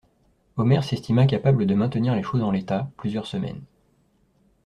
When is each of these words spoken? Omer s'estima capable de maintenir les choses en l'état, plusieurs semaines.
Omer 0.57 0.81
s'estima 0.83 1.27
capable 1.27 1.67
de 1.67 1.75
maintenir 1.75 2.15
les 2.15 2.23
choses 2.23 2.41
en 2.41 2.49
l'état, 2.49 2.89
plusieurs 2.97 3.27
semaines. 3.27 3.61